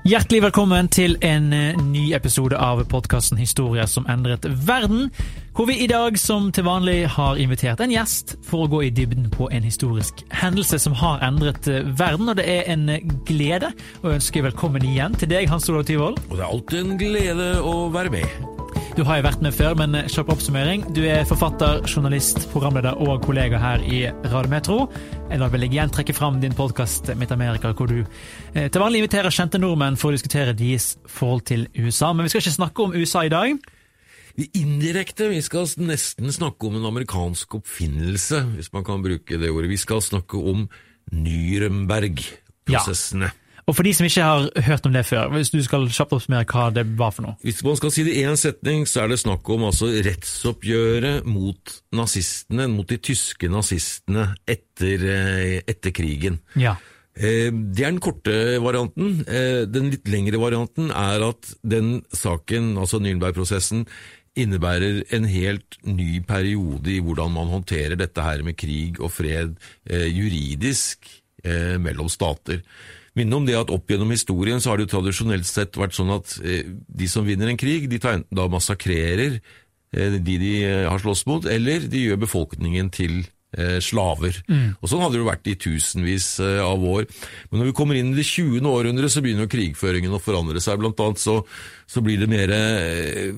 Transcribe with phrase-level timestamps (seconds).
[0.00, 5.10] Hjertelig velkommen til en eh, ny episode av podkasten Historier som endret verden.
[5.52, 8.92] Hvor vi i dag som til vanlig har invitert en gjest for å gå i
[8.96, 12.32] dybden på en historisk hendelse som har endret eh, verden.
[12.32, 12.88] Og det er en
[13.28, 16.16] glede å ønske velkommen igjen til deg, Hans Olav Tyvold.
[16.30, 18.59] Og det er alltid en glede å være med.
[19.00, 20.82] Du har jo vært med før, men kjapp oppsummering.
[20.92, 24.92] Du er forfatter, journalist, programleder og kollega her i Radio Metro.
[25.32, 29.32] Eller vil jeg igjen trekke fram din podkast Midt-Amerika, hvor du eh, til vanlig inviterer
[29.32, 32.12] kjente nordmenn for å diskutere deres forhold til USA.
[32.12, 33.56] Men vi skal ikke snakke om USA i dag.
[34.36, 39.48] Vi indirekte, vi skal nesten snakke om en amerikansk oppfinnelse, hvis man kan bruke det
[39.48, 39.72] ordet.
[39.72, 40.68] Vi skal snakke om
[41.08, 43.32] Nürnberg-prosessene.
[43.70, 46.46] Og for de som ikke har hørt om det før, hvis du skal kjapt oppsummere
[46.50, 47.36] hva det var for noe?
[47.46, 51.28] Hvis man skal si det i én setning, så er det snakk om altså rettsoppgjøret
[51.30, 56.40] mot nazistene, mot de tyske nazistene etter, eh, etter krigen.
[56.58, 56.74] Ja.
[57.14, 59.22] Eh, Det er den korte varianten.
[59.28, 63.86] Eh, Den litt lengre varianten er at den saken, altså Nürnberg-prosessen,
[64.34, 69.54] innebærer en helt ny periode i hvordan man håndterer dette her med krig og fred
[69.90, 71.06] juridisk
[71.42, 72.62] mellom stater.
[73.18, 76.12] Minne om det at opp gjennom historien så har det jo tradisjonelt sett vært sånn
[76.14, 81.02] at eh, de som vinner en krig, de da massakrerer eh, de de eh, har
[81.02, 83.24] slåss mot, eller de gjør befolkningen til
[83.56, 84.36] eh, slaver.
[84.80, 87.06] Og Sånn hadde det jo vært i tusenvis eh, av år.
[87.50, 88.60] Men når vi kommer inn i det 20.
[88.70, 90.78] århundret, så begynner jo krigføringen å forandre seg.
[90.82, 91.38] Blant annet så,
[91.90, 93.32] så blir det mer, eh,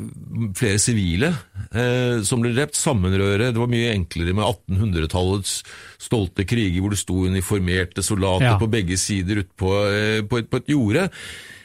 [0.58, 1.32] flere sivile
[1.72, 2.76] eh, som blir drept.
[2.78, 3.52] Sammenrøre.
[3.54, 5.60] Det var mye enklere med 1800-tallets
[6.02, 8.58] stolte kriger hvor det sto uniformerte soldater Ja.
[8.60, 9.70] på begge sider ute på,
[10.28, 11.08] på, på et jorde.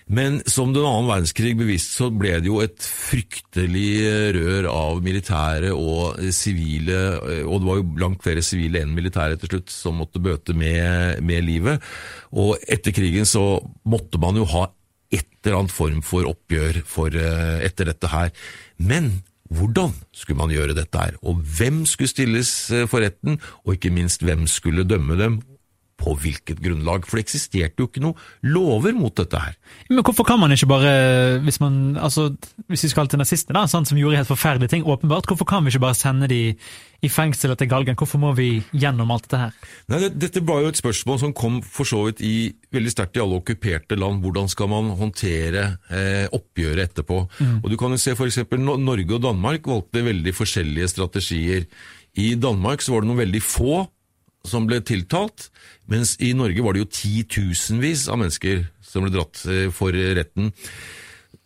[0.08, 5.02] Men som den annen verdenskrig bevisst, så ble det jo et fryktelig eh, rør av
[5.04, 9.52] militære og eh, sivile, eh, og det var jo langt flere sivile enn militære til
[9.52, 11.84] slutt som måtte bøte med, med livet.
[12.32, 14.70] Og etter krigen så måtte man jo ha
[15.12, 17.12] et eller annet form for oppgjør for,
[17.64, 18.32] etter dette her.
[18.80, 19.12] Men
[19.52, 21.20] hvordan skulle man gjøre dette her?
[21.24, 22.52] Og hvem skulle stilles
[22.92, 23.40] for retten?
[23.64, 25.40] Og ikke minst, hvem skulle dømme dem?
[25.98, 27.08] På hvilket grunnlag?
[27.08, 29.56] For det eksisterte jo ikke noe lover mot dette her.
[29.90, 30.92] Men hvorfor kan man ikke bare,
[31.46, 32.30] hvis man, altså,
[32.70, 35.66] hvis vi skal til nazistene, da, sånn som gjorde helt forferdelige ting, åpenbart, hvorfor kan
[35.66, 36.42] vi ikke bare sende de
[37.06, 37.98] i fengsel etter galgen?
[37.98, 39.58] Hvorfor må vi gjennom alt dette her?
[39.90, 42.36] Nei, det, Dette var jo et spørsmål som kom for så vidt i,
[42.74, 44.22] veldig sterkt i alle okkuperte land.
[44.26, 47.20] Hvordan skal man håndtere eh, oppgjøret etterpå?
[47.64, 51.68] Og du kan jo se for eksempel Norge og Danmark valgte veldig forskjellige strategier.
[52.18, 53.86] I Danmark så var det noen veldig få
[54.50, 55.50] som ble tiltalt,
[55.92, 60.54] mens i Norge var det jo titusenvis av mennesker som ble dratt eh, for retten.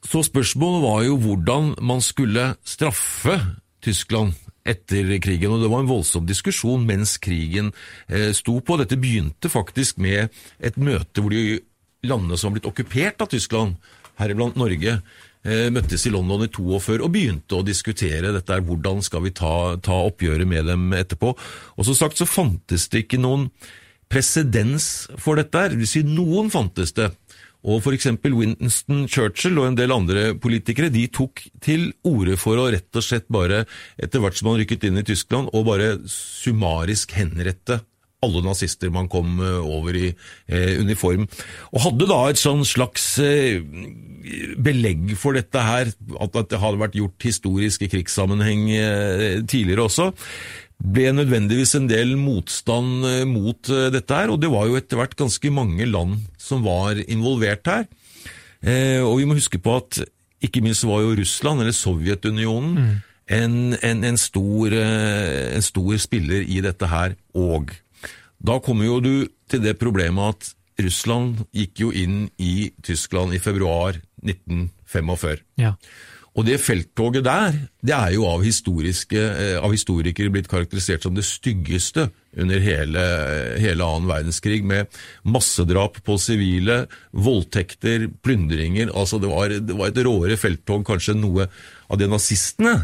[0.01, 3.37] Så spørsmålet var jo hvordan man skulle straffe
[3.81, 4.33] Tyskland
[4.67, 7.71] etter krigen, og det var en voldsom diskusjon mens krigen
[8.07, 8.77] eh, sto på.
[8.77, 10.29] Dette begynte faktisk med
[10.61, 11.61] et møte hvor de
[12.05, 13.77] landene som var blitt okkupert av Tyskland,
[14.21, 14.99] heriblant Norge,
[15.43, 19.75] møttes i London i 42 og begynte å diskutere dette her, hvordan skal vi ta,
[19.81, 21.33] ta oppgjøret med dem etterpå.
[21.77, 23.47] Og som sagt så fantes det ikke noen
[24.11, 27.09] presedens for dette her, det vil si noen fantes det.
[27.61, 32.71] Og eksempel Winston Churchill og en del andre politikere de tok til orde for å
[32.73, 33.65] rett og slett bare,
[34.01, 37.83] etter hvert som han rykket inn i Tyskland, og bare summarisk henrette
[38.21, 41.27] alle nazister man kom eh, over i eh, uniform.
[41.73, 43.61] Og hadde da et sånn slags eh,
[44.61, 49.87] belegg for dette her, at, at, det hadde vært gjort historisk i krigssammenheng eh, tidligere
[49.89, 50.11] også,
[50.81, 54.99] ble nødvendigvis en del motstand eh, mot eh, dette her, og det var jo etter
[54.99, 57.85] hvert ganske mange land som var involvert her.
[58.61, 60.01] Eh, og vi må huske på at
[60.41, 62.97] ikke minst var jo Russland, eller Sovjetunionen, mm.
[63.37, 67.75] en, en, en, stor, en, stor, spiller i dette her òg.
[68.41, 69.13] Da kommer jo du
[69.51, 75.43] til det problemet at Russland gikk jo inn i Tyskland i februar 1945.
[75.61, 75.75] Ja.
[76.31, 81.25] Og det felttoget der, det er jo av, eh, av historikere blitt karakterisert som det
[81.27, 82.07] styggeste
[82.39, 83.03] under hele,
[83.59, 84.87] hele annen verdenskrig, med
[85.27, 88.93] massedrap på sivile, voldtekter, plyndringer.
[88.95, 91.49] Altså det var, det var et råere felttog kanskje noe
[91.91, 92.77] av det nazistene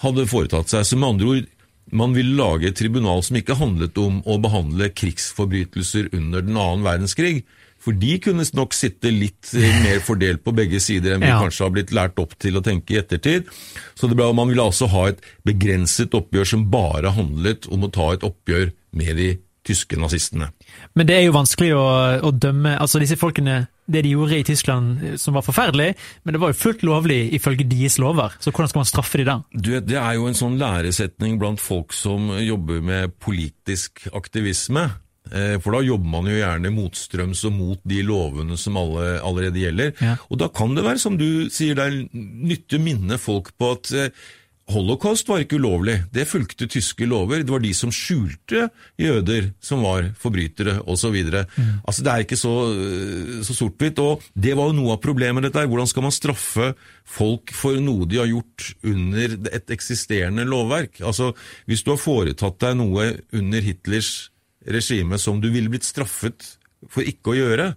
[0.00, 0.88] hadde foretatt seg.
[0.88, 1.54] Så med andre ord,
[1.90, 6.84] man ville lage et tribunal som ikke handlet om å behandle krigsforbrytelser under den annen
[6.86, 7.42] verdenskrig,
[7.78, 11.38] for de kunne nok sitte litt eh, mer fordelt på begge sider enn vi ja.
[11.40, 13.50] kanskje har blitt lært opp til å tenke i ettertid.
[13.98, 18.12] Så ble, man ville altså ha et begrenset oppgjør som bare handlet om å ta
[18.16, 19.30] et oppgjør med de
[19.68, 20.50] tyske nazistene.
[20.96, 21.88] Men det er jo vanskelig å,
[22.24, 25.92] å dømme altså disse folkene det de gjorde i Tyskland eh, som var forferdelig,
[26.24, 28.36] men det var jo fullt lovlig ifølge deres lover.
[28.40, 29.38] Så hvordan skal man straffe de da?
[29.52, 34.88] Du, det er jo en sånn læresetning blant folk som jobber med politisk aktivisme.
[35.28, 39.64] Eh, for da jobber man jo gjerne motstrøms og mot de lovene som alle, allerede
[39.64, 39.94] gjelder.
[40.04, 40.16] Ja.
[40.28, 43.72] Og da kan det være, som du sier, det er nyttig å minne folk på
[43.76, 44.28] at eh,
[44.68, 47.40] Holocaust var ikke ulovlig, det fulgte tyske lover.
[47.40, 48.66] Det var de som skjulte
[49.00, 51.16] jøder som var forbrytere, osv.
[51.16, 51.70] Mm.
[51.88, 54.02] Altså, det er ikke så, eh, så sort-hvitt.
[54.04, 55.70] Og det var jo noe av problemet dette her.
[55.72, 56.72] Hvordan skal man straffe
[57.08, 61.00] folk for noe de har gjort under et eksisterende lovverk?
[61.00, 61.32] Altså,
[61.66, 64.30] Hvis du har foretatt deg noe under Hitlers
[64.66, 67.74] regime som du ville blitt straffet for ikke å gjøre,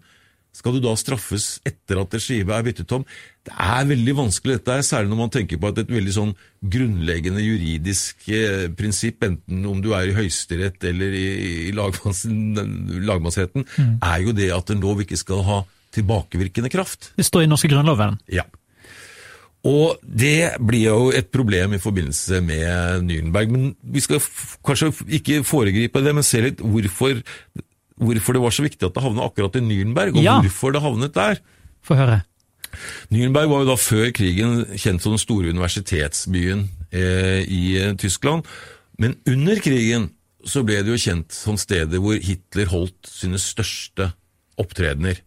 [0.56, 3.06] skal du da straffes etter at regimet er byttet om?
[3.48, 6.34] Det er veldig vanskelig dette, her, særlig når man tenker på at et veldig sånn
[6.74, 11.28] grunnleggende juridisk eh, prinsipp, enten om du er i Høyesterett eller i,
[11.70, 13.94] i lagmanns, lagmannsretten, mm.
[14.12, 15.62] er jo det at en lov ikke skal ha
[15.96, 17.14] tilbakevirkende kraft.
[17.18, 18.20] Det står i norske grunnloven.
[18.32, 18.46] Ja.
[19.68, 23.52] Og det blir jo et problem i forbindelse med Nürnberg.
[23.54, 24.22] Men vi skal
[24.66, 24.90] kanskje
[25.20, 27.22] ikke foregripe det, men se litt hvorfor,
[28.02, 30.40] hvorfor det var så viktig at det havnet akkurat i Nürnberg, og ja.
[30.42, 31.42] hvorfor det havnet der.
[31.86, 32.22] Få høre.
[33.12, 38.48] Nürnberg var jo da før krigen kjent som den store universitetsbyen eh, i eh, Tyskland.
[39.02, 40.10] Men under krigen
[40.48, 44.12] så ble det jo kjent som stedet hvor Hitler holdt sine største
[44.62, 45.20] opptredener.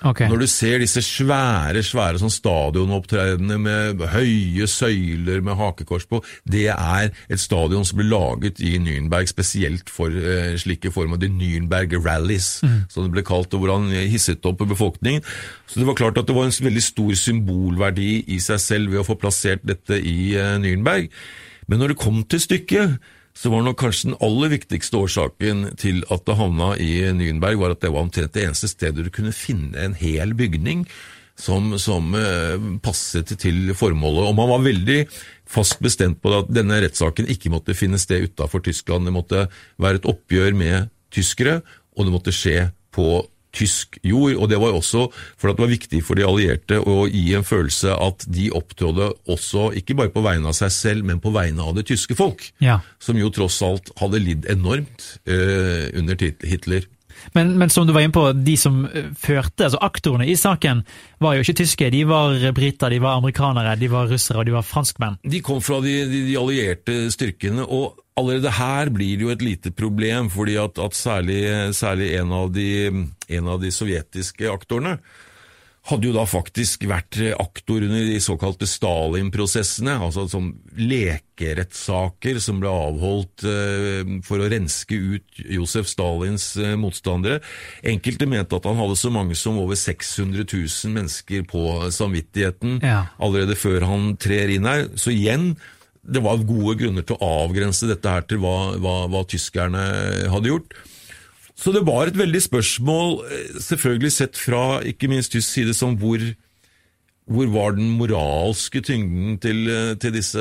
[0.00, 0.30] Okay.
[0.30, 6.68] Når du ser disse svære svære sånn stadionopptredenene med høye søyler med hakekors på, det
[6.72, 11.20] er et stadion som ble laget i Nürnberg spesielt for eh, slike former.
[11.20, 12.80] De Nürnberg Rallies, mm.
[12.92, 15.24] som det ble kalt, og hvor han hisset opp befolkningen.
[15.68, 19.04] Så det var klart at det var en veldig stor symbolverdi i seg selv ved
[19.04, 21.12] å få plassert dette i eh, Nürnberg.
[21.68, 22.96] Men når det kom til stykket,
[23.36, 27.74] så var nok kanskje den aller viktigste årsaken til at det havna i Nürnberg, var
[27.74, 30.84] at det var omtrent det eneste stedet du kunne finne en hel bygning
[31.40, 34.26] som, som eh, passet til formålet.
[34.28, 35.00] Og man var veldig
[35.50, 39.08] fast bestemt på at denne rettssaken ikke måtte finne sted utafor Tyskland.
[39.08, 39.46] Det måtte
[39.80, 41.60] være et oppgjør med tyskere,
[41.96, 43.22] og det måtte skje på
[43.56, 44.36] tysk jord.
[44.36, 47.46] og Det var også for at det var viktig for de allierte å gi en
[47.46, 51.64] følelse at de opptrådte også, ikke bare på vegne av seg selv, men på vegne
[51.64, 52.80] av det tyske folk, ja.
[53.02, 56.88] som jo tross alt hadde lidd enormt eh, under Hitler.
[57.32, 60.84] Men, men, som du var inne på, de som eh, førte, altså aktorene i saken,
[61.22, 61.90] var jo ikke tyske.
[61.92, 65.18] De var briter, de var amerikanere, de var russere og de var franskmenn.
[65.22, 67.66] De kom fra de, de, de allierte styrkene.
[67.66, 71.40] og Allerede her blir det jo et lite problem, fordi at, at særlig,
[71.76, 72.70] særlig en, av de,
[73.28, 74.98] en, av de, sovjetiske aktorene
[75.88, 82.68] hadde jo da faktisk vært aktor under de såkalte Stalin-prosessene, altså som lekerettssaker som ble
[82.68, 87.40] avholdt eh, for å renske ut Josef Stalins eh, motstandere.
[87.80, 91.64] Enkelte mente at han hadde så mange som over 600 000 mennesker på
[91.96, 93.06] samvittigheten ja.
[93.16, 94.90] allerede før han trer inn her.
[95.00, 95.54] Så igjen
[96.00, 99.82] det var gode grunner til å avgrense dette her til hva, hva, hva, tyskerne
[100.32, 100.76] hadde gjort.
[101.60, 105.98] Så det var et veldig spørsmål, eh, selvfølgelig sett fra ikke minst tysk side, som
[106.00, 106.22] hvor,
[107.28, 110.40] hvor var den moralske tyngden til, eh, til disse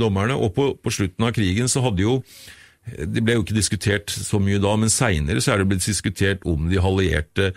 [0.00, 0.34] dommerne?
[0.34, 2.22] Og på, på, slutten av krigen så hadde jo
[2.88, 6.46] Det ble jo ikke diskutert så mye da, men seinere så er det blitt diskutert
[6.48, 7.50] om de allierte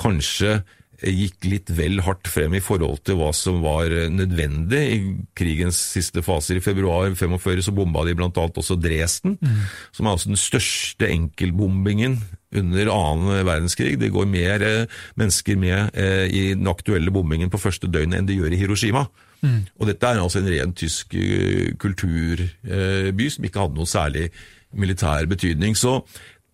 [0.00, 0.62] kanskje
[1.02, 4.98] gikk litt vel hardt frem i forhold til hva som var nødvendig i
[5.38, 6.60] krigens siste faser.
[6.60, 8.30] I februar 45 så bomba de bl.a.
[8.30, 9.58] også Dresden, mm.
[9.96, 12.20] som er altså den største enkeltbombingen
[12.58, 13.96] under annen verdenskrig.
[14.00, 18.28] Det går mer eh, mennesker med eh, i den aktuelle bombingen på første døgnet enn
[18.28, 19.06] det gjør i Hiroshima.
[19.42, 19.62] Mm.
[19.80, 24.28] Og dette er altså en ren tysk eh, kulturby som ikke hadde noe særlig
[24.72, 25.76] militær betydning.
[25.76, 26.00] Så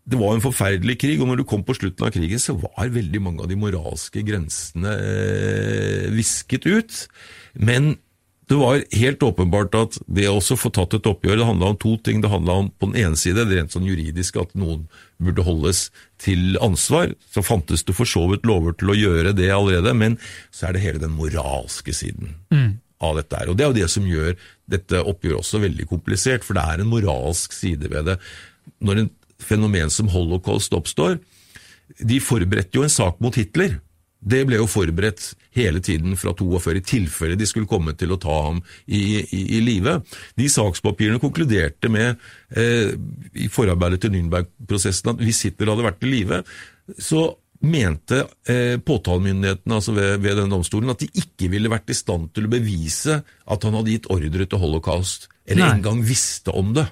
[0.09, 2.93] det var en forferdelig krig, og når du kom på slutten av krigen, så var
[2.95, 7.03] veldig mange av de moralske grensene eh, visket ut.
[7.53, 7.97] Men
[8.49, 11.99] det var helt åpenbart at det å få tatt et oppgjør, det handla om to
[12.01, 12.23] ting.
[12.25, 14.87] Det handla om på den ene side det rent sånn juridiske, at noen
[15.21, 15.89] burde holdes
[16.23, 17.13] til ansvar.
[17.29, 20.17] Så fantes det for så vidt lover til å gjøre det allerede, men
[20.49, 22.33] så er det hele den moralske siden.
[22.55, 22.79] Mm.
[23.05, 24.33] Og Det er jo det som gjør
[24.67, 28.17] dette oppgjøret også veldig komplisert, for det er en moralsk side ved det.
[28.81, 29.11] Når en
[29.43, 31.19] fenomen som holocaust oppstår.
[31.99, 33.79] De forberedte jo en sak mot Hitler.
[34.19, 38.19] Det ble jo forberedt hele tiden fra 42, i tilfelle de skulle komme til å
[38.21, 40.01] ta ham i, i, i live.
[40.39, 42.19] De sakspapirene konkluderte med,
[42.51, 42.95] eh,
[43.39, 46.43] i forarbeidet til Nürnberg-prosessen, at hvis Hitler hadde vært i live,
[46.99, 47.29] så
[47.63, 52.31] mente eh, påtalemyndighetene altså ved, ved denne domstolen at de ikke ville vært i stand
[52.35, 56.87] til å bevise at han hadde gitt ordre til holocaust, eller engang visste om det.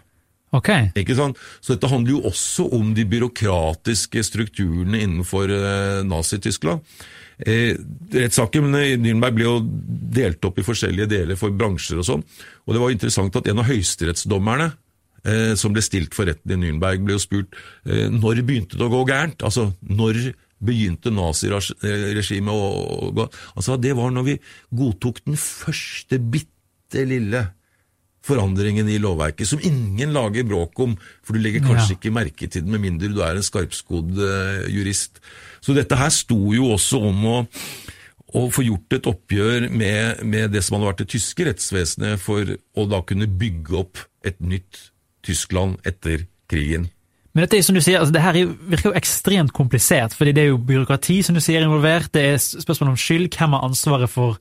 [0.56, 0.90] Okay.
[0.96, 1.38] Ikke sant?
[1.60, 6.84] Så dette handler jo også om de byråkratiske strukturene innenfor eh, Nazi-Tyskland.
[7.38, 7.76] Eh,
[8.14, 9.58] Rettssaken i Nürnberg ble jo
[10.16, 12.24] delt opp i forskjellige deler for bransjer og sånn.
[12.64, 14.70] Og det var interessant at en av høyesterettsdommerne
[15.26, 18.88] eh, som ble stilt for retten i Nürnberg, ble jo spurt eh, når begynte det
[18.88, 19.44] å gå gærent?
[19.46, 23.26] Altså, når begynte naziregimet å gå
[23.58, 24.36] Altså, det var når vi
[24.72, 27.42] godtok den første bitte lille
[28.26, 31.98] forandringen i lovverket, som ingen lager bråk om, for du legger kanskje ja.
[31.98, 35.20] ikke merke til den med mindre du er en skarpskodd uh, jurist.
[35.64, 37.36] Så dette her sto jo også om å,
[38.36, 42.56] å få gjort et oppgjør med, med, det som hadde vært det tyske rettsvesenet, for
[42.56, 44.90] å da kunne bygge opp et nytt
[45.26, 46.90] Tyskland etter krigen.
[47.36, 50.46] Men dette er som du sier, altså det her virker jo ekstremt komplisert, fordi det
[50.46, 54.08] er jo byråkrati som du sier involvert, det er spørsmål om skyld, hvem har ansvaret
[54.08, 54.38] for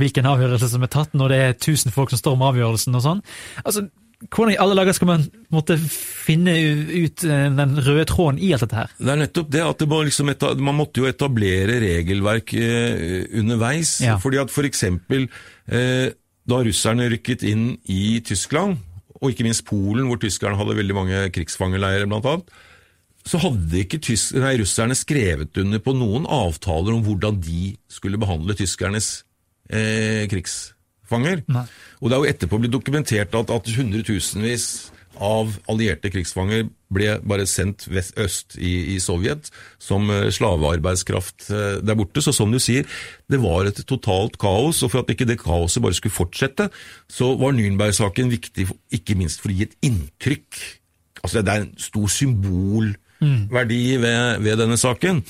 [0.00, 3.04] hvilken avgjørelse som er tatt, når det er tusen folk som står om avgjørelsen og
[3.04, 3.22] sånn.
[3.64, 3.86] Altså,
[4.24, 8.64] hvordan i alle dager skal man måtte finne ut eh, den røde tråden i alt
[8.64, 8.92] dette her?
[8.96, 10.32] Det er nettopp det, at det må liksom
[10.64, 13.98] man måtte jo etablere regelverk eh, underveis.
[14.04, 14.16] Ja.
[14.22, 15.28] fordi at for eksempel
[15.68, 16.14] eh,
[16.46, 18.78] da russerne rykket inn i Tyskland,
[19.16, 22.48] og ikke minst Polen, hvor tyskerne hadde veldig mange krigsfangeleirer annet,
[23.26, 23.98] så hadde ikke
[24.38, 29.25] nei, russerne skrevet under på noen avtaler om hvordan de skulle behandle tyskernes
[29.70, 31.44] eh, krigsfanger.
[31.52, 31.66] Nei.
[32.00, 34.68] Og det er jo etterpå blitt dokumentert at, at hundretusenvis
[35.22, 39.48] av allierte krigsfanger ble bare sendt vest, øst i, i, Sovjet
[39.82, 42.22] som eh, slavearbeidskraft eh, der borte.
[42.22, 42.86] Så som du sier,
[43.30, 46.68] det var et totalt kaos, og for at ikke det kaoset bare skulle fortsette,
[47.08, 50.62] så var Nürnberg-saken viktig ikke minst for å gi et inntrykk.
[51.22, 55.24] Altså Det er en stor symbolverdi ved, ved denne saken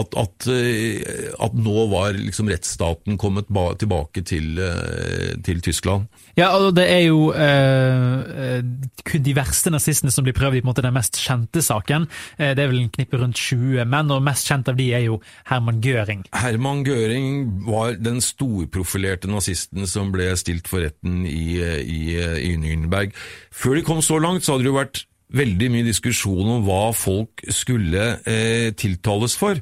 [0.00, 3.46] at, at, eh, at, nå var liksom rettsstaten kommet
[3.78, 6.08] tilbake til, eh, til, Tyskland.
[6.36, 8.58] Ja, og det er jo eh,
[9.06, 12.08] kun de verste nazistene som blir prøvd i måte den mest kjente saken.
[12.38, 15.06] Eh, det er vel en knippe rundt 20 menn, og mest kjent av de er
[15.06, 15.20] jo
[15.50, 16.26] Herman Göring.
[16.34, 17.30] Herman Göring
[17.68, 23.14] var den storprofilerte nazisten som ble stilt for retten i, i, i Nürnberg.
[23.54, 26.88] Før de kom så langt, så hadde det jo vært veldig mye diskusjon om hva
[26.96, 29.60] folk skulle eh, tiltales for.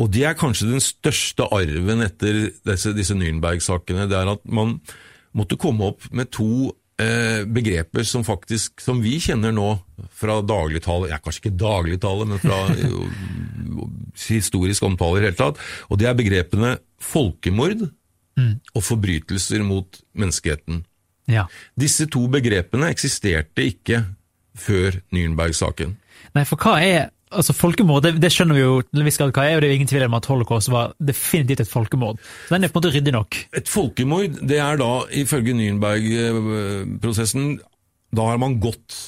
[0.00, 4.08] Og det er kanskje den største arven etter disse, disse Nürnberg-sakene.
[4.08, 4.78] Det er at man
[5.36, 9.68] måtte komme opp med to eh, begreper som faktisk, som vi kjenner nå
[10.16, 12.62] fra dagligtale, ja, kanskje ikke dagligtale, men fra
[14.30, 15.60] historisk omtale i det hele tatt.
[15.90, 17.84] Og det er begrepene folkemord
[18.40, 18.54] mm.
[18.74, 20.84] og forbrytelser mot menneskeheten.
[21.30, 21.44] Ja.
[21.78, 24.02] Disse to begrepene eksisterte ikke
[24.58, 25.96] før Nürnberg-saken.
[26.36, 28.02] Nei, for hva er altså folkemord?
[28.04, 29.80] Det, det skjønner vi jo til en viss grad hva er, og det er jo
[29.80, 32.20] ingen tvil om at holocaust var definitivt et folkemord.
[32.48, 33.40] Så den er på en måte ryddig nok.
[33.60, 34.92] Et folkemord, det er da,
[35.22, 37.58] ifølge Nürnberg-prosessen,
[38.16, 39.02] da har man gått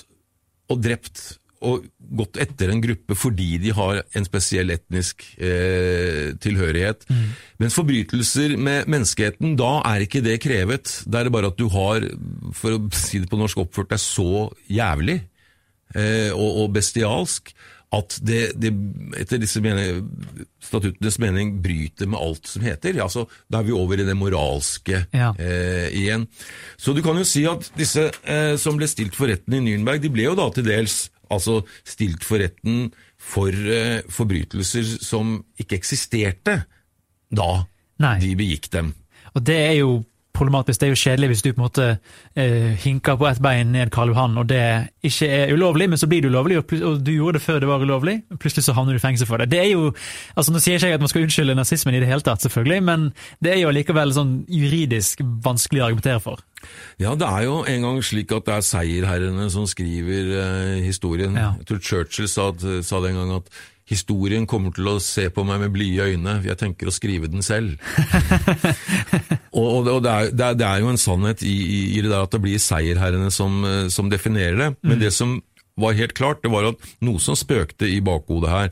[0.70, 1.32] og drept
[1.62, 1.84] og
[2.18, 7.06] gått etter en gruppe fordi de har en spesiell etnisk eh, tilhørighet.
[7.06, 7.28] Mm.
[7.62, 10.96] Mens forbrytelser med menneskeheten, da er ikke det krevet.
[11.06, 12.06] Da er det bare at du har,
[12.58, 15.20] for å si det på norsk, oppført deg så jævlig
[15.94, 17.52] og, og bestialsk
[17.92, 18.70] at det, det,
[19.20, 20.06] etter disse mening,
[20.64, 22.96] statuttenes mening bryter med alt som heter.
[22.96, 25.32] Ja, så Da er vi over i det moralske ja.
[25.36, 26.24] eh, igjen.
[26.80, 30.00] Så du kan jo si at disse eh, som ble stilt for retten i Nürnberg,
[30.00, 32.88] de ble jo da til dels altså stilt for retten
[33.20, 36.62] for eh, forbrytelser som ikke eksisterte
[37.32, 37.50] da
[38.02, 38.16] Nei.
[38.24, 38.94] de begikk dem.
[39.36, 40.00] Og det er jo
[40.42, 40.80] problematisk.
[40.80, 41.86] Det er jo kjedelig hvis du på en måte
[42.36, 44.62] eh, hinker på ett bein ned Karl Johan, og det
[45.06, 47.70] ikke er ulovlig, men så blir det ulovlig, og, og du gjorde det før det
[47.70, 49.50] var ulovlig, og plutselig så havner du i fengsel for det.
[49.54, 49.90] Det er jo,
[50.36, 52.82] altså Nå sier ikke jeg at man skal unnskylde nazismen i det hele tatt, selvfølgelig,
[52.84, 53.10] men
[53.44, 56.42] det er jo allikevel sånn juridisk vanskelig å argumentere for.
[57.00, 61.34] Ja, det er jo en gang slik at det er seierherrene som skriver eh, historien.
[61.38, 61.52] Ja.
[61.58, 63.50] Jeg tror Churchill sa, sa det en gang at
[63.92, 67.44] historien kommer til å se på meg med blide øyne, jeg tenker å skrive den
[67.44, 67.80] selv.
[69.52, 72.02] og og, og det, er, det, er, det er jo en sannhet i, i, i
[72.02, 74.70] det der at det blir seierherrene som, eh, som definerer det.
[74.82, 75.00] Men Mm.
[75.04, 75.42] det som
[75.76, 78.70] var helt klart, det var at noe som spøkte i bakhodet her,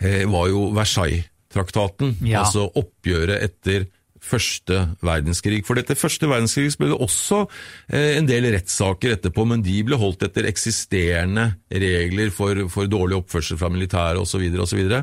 [0.00, 2.16] eh, var jo Versailles-traktaten.
[2.24, 2.42] Ja.
[2.44, 3.86] Altså oppgjøret etter
[4.22, 5.60] første verdenskrig.
[5.66, 7.42] For etter første verdenskrig ble det også
[7.90, 13.18] eh, en del rettssaker etterpå, men de ble holdt etter eksisterende regler for, for dårlig
[13.18, 14.46] oppførsel fra militæret osv.
[14.52, 15.02] Så, så, videre.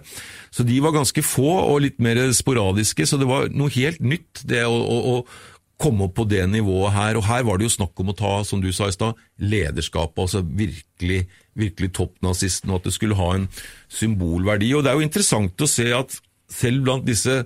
[0.55, 4.43] så de var ganske få og litt mer sporadiske, så det var noe helt nytt
[4.49, 7.19] det å, å, å komme opp på det nivået her.
[7.19, 10.23] Og her var det jo snakk om å ta, som du sa i stad, lederskapet,
[10.25, 11.21] altså virkelig,
[11.59, 13.47] virkelig toppnazisten, og at det skulle ha en
[13.87, 14.73] symbolverdi.
[14.75, 17.43] Og det er jo interessant å se at selv blant disse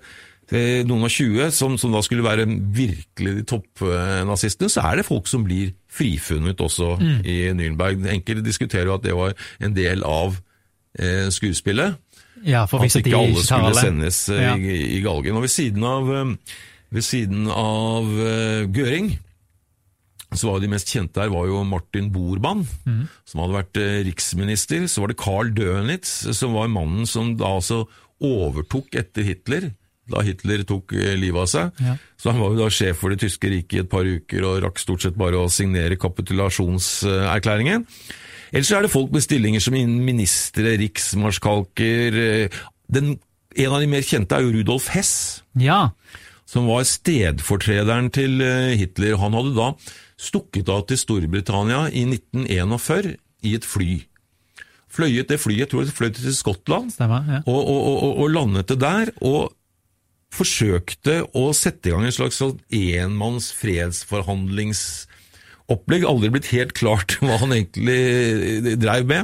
[0.87, 2.45] noen av 20, som, som da skulle være
[2.75, 6.95] virkelig de toppnazistene, så er det folk som blir frifunnet også
[7.25, 8.05] i Nürnberg.
[8.13, 10.37] Enkelte diskuterer jo at det var en del av
[10.99, 11.99] eh, skuespillet.
[12.43, 13.81] Ja, for hvis At ikke alle skulle alle.
[13.81, 14.55] sendes eh, Ja.
[14.57, 15.37] i, i galgen.
[15.39, 16.33] Og ved siden av, eh,
[16.93, 19.13] ved siden av uh, Gøring
[20.33, 23.03] så var de mest kjente her var jo Martin Bormann, mm.
[23.29, 24.87] som hadde vært eh, riksminister.
[24.89, 27.83] Så var det Carl Dönitz, som var mannen som da altså
[28.23, 29.69] overtok etter Hitler,
[30.11, 31.83] da Hitler tok eh, livet av seg.
[31.83, 31.95] Ja.
[32.19, 34.61] Så han var jo da sjef for det tyske riket i et par uker, og
[34.65, 37.87] rakk stort sett bare å signere kapitulasjonserklæringen.
[38.53, 43.15] Ellers er det folk med stillinger som ministre, riksmarskalker eh, den,
[43.53, 45.93] En av de mer kjente er jo Rudolf Hess ja.
[46.49, 49.19] som var stedfortrederen til eh, Hitler.
[49.21, 49.67] Han hadde da
[50.17, 53.13] stukket av til Storbritannia i 1941
[53.45, 53.99] i et fly.
[54.93, 57.39] Fløyet det flyet, jeg tror det fløy til Skottland, Stemmer, ja.
[57.45, 59.13] og, og, og, og landet det der.
[59.21, 59.53] og
[60.33, 66.03] forsøkte å sette i gang en slags sånn enmanns fredsforhandlingsopplegg.
[66.09, 68.01] Aldri blitt helt klart hva han egentlig
[68.81, 69.21] dreiv med.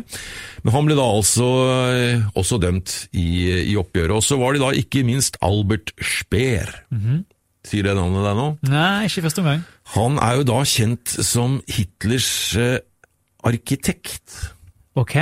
[0.63, 1.47] Men han ble da altså
[1.95, 3.27] eh, også dømt i,
[3.71, 4.15] i oppgjøret.
[4.19, 6.69] Og så var det da ikke minst Albert Speer.
[7.67, 8.47] Sier det navnet deg nå?
[8.71, 9.61] Nei, ikke i første omgang.
[9.97, 12.79] Han er jo da kjent som Hitlers eh,
[13.45, 14.27] arkitekt.
[14.99, 15.15] Ok.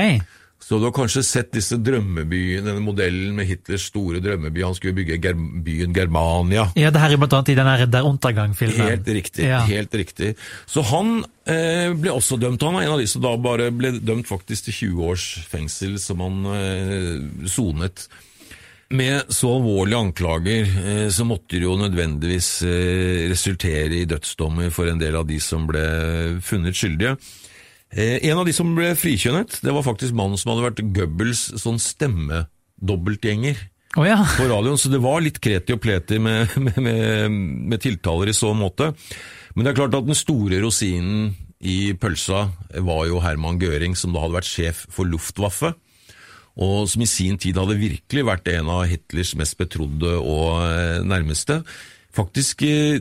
[0.67, 4.65] Så du har kanskje sett disse drømmebyene, denne modellen med Hitlers store drømmeby.
[4.65, 6.65] Han skulle bygge ger byen Germania.
[6.75, 8.89] Ja, det her er blant annet i den Der Untergang-filmen.
[8.89, 9.45] Helt riktig.
[9.47, 9.61] Ja.
[9.63, 10.33] helt riktig.
[10.67, 12.67] Så han eh, ble også dømt.
[12.67, 15.95] Han var en av de som da bare ble dømt faktisk til 20 års fengsel,
[16.03, 18.09] som han eh, sonet.
[18.91, 24.91] Med så alvorlige anklager eh, så måtte det jo nødvendigvis eh, resultere i dødsdommer for
[24.91, 25.87] en del av de som ble
[26.43, 27.15] funnet skyldige.
[27.95, 31.47] Eh, en av de som ble frikjønnet, det var faktisk mannen som hadde vært Goebbels
[31.61, 34.19] sånn stemmedobbeltgjenger Oh, ja.
[34.37, 37.37] på radioen, så det var litt kreti og pleti med, med, med,
[37.71, 38.91] med tiltaler i så måte.
[39.55, 42.43] Men det er klart at den store rosinen i pølsa
[42.85, 45.71] var jo Herman Göring, som da hadde vært sjef for Luftwaffe,
[46.57, 50.99] og som i sin tid hadde virkelig vært en av Hitlers mest betrodde og eh,
[51.05, 51.61] nærmeste.
[52.17, 52.97] Faktisk eh,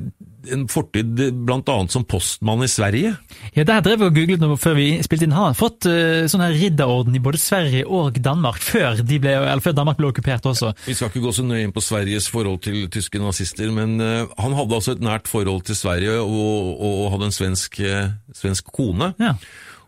[0.52, 1.30] en fortid bl.a.
[1.32, 3.14] blant annet som postmann i Sverige.
[3.56, 5.34] Ja, Der drev jeg og googlet noe før vi spilte inn.
[5.34, 9.34] Han har fått uh, sånn her ridderorden i både Sverige og Danmark, før, de ble,
[9.64, 10.72] før Danmark ble okkupert også.
[10.86, 14.28] Vi skal ikke gå så nøye inn på Sveriges forhold til tyske nazister, men uh,
[14.38, 18.70] han hadde altså et nært forhold til Sverige og, og hadde en svensk, uh, svensk
[18.76, 19.14] kone.
[19.22, 19.34] Ja.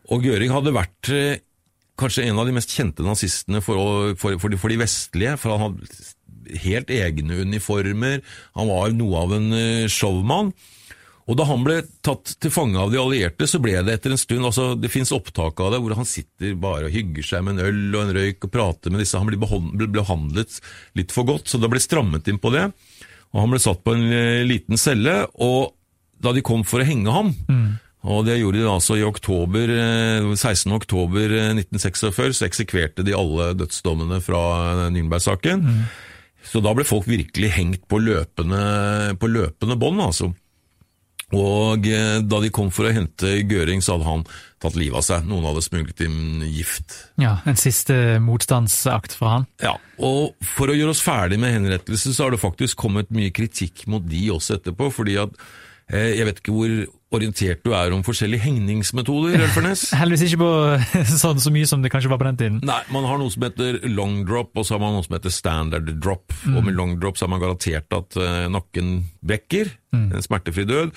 [0.09, 1.41] Og Göring hadde vært eh,
[1.99, 5.55] kanskje en av de mest kjente nazistene for, for, for, de, for de vestlige, for
[5.55, 5.99] han hadde
[6.65, 8.21] helt egne uniformer,
[8.59, 10.53] han var noe av en eh, showman.
[11.29, 14.21] Og da han ble tatt til fange av de allierte, så ble det etter en
[14.21, 17.59] stund altså Det fins opptak av det hvor han sitter bare og hygger seg med
[17.59, 19.21] en øl og en røyk og prater med disse.
[19.21, 20.57] Han ble behandlet
[20.97, 22.71] litt for godt, så det ble strammet inn på det.
[23.35, 25.75] Og han ble satt på en eh, liten celle, og
[26.19, 27.37] da de kom for å henge ham
[28.07, 30.71] og det gjorde de altså i oktober, eh, 16.
[30.77, 34.43] oktober eh, 1946, så eksekverte de alle dødsdommene fra
[34.95, 35.65] Nürnberg-saken.
[36.49, 38.61] Så da ble folk virkelig hengt på løpende,
[39.21, 40.33] på løpende bånd, altså.
[41.37, 44.23] Og eh, da de kom for å hente Gøring, så hadde han
[44.63, 45.27] tatt livet av seg.
[45.29, 46.95] Noen hadde smuglet inn gift.
[47.21, 49.49] ja, En siste motstandsakt fra han.
[49.61, 53.35] Ja, og for å gjøre oss ferdig med henrettelse, så har det faktisk kommet mye
[53.35, 55.37] kritikk mot de også etterpå, fordi at
[55.89, 56.73] Jeg vet ikke hvor
[57.17, 59.87] orientert du er om forskjellige hengningsmetoder, Ølfernes?
[59.97, 60.51] Heldigvis ikke på
[61.23, 62.59] sånn så mye som det kanskje var på den tiden.
[62.69, 65.33] Nei, man har noe som heter long drop, og så har man noe som heter
[65.33, 66.35] standard drop.
[66.45, 66.59] Mm.
[66.61, 70.11] Og med long drop så er man garantert at eh, nakken brekker, Mm.
[70.13, 70.91] en smertefri død.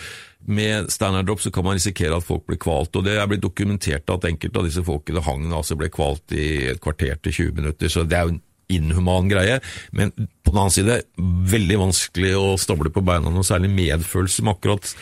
[0.52, 3.40] Med standard drop så kan man risikere at folk blir kvalt, og det er blitt
[3.46, 7.56] dokumentert at enkelte av disse folkene hang altså ble kvalt i et kvarter til 20
[7.62, 8.42] minutter, så det er jo
[8.78, 9.60] inhuman greie.
[9.96, 10.98] Men på den annen side,
[11.52, 14.94] veldig vanskelig å stable på beina noe særlig medfølelse med akkurat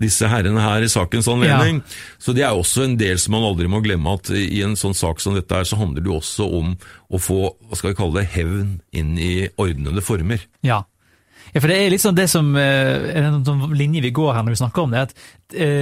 [0.00, 1.82] disse herrene her i sakens anledning.
[2.22, 4.96] Så det er også en del som man aldri må glemme, at i en sånn
[4.96, 6.74] sak som dette her, så handler det jo også om
[7.12, 10.44] å få, hva skal vi kalle det, hevn inn i ordnede former.
[10.64, 10.82] Ja.
[11.52, 14.46] ja, for det er litt sånn det som eh, en sånn linje vi går her
[14.46, 15.81] når vi snakker om det, at eh,